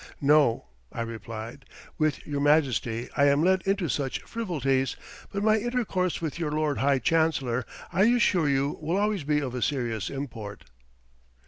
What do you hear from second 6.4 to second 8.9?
Lord High Chancellor, I assure you,